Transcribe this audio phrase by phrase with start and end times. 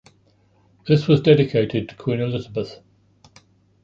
[0.87, 2.79] This was dedicated to Queen Elizabeth.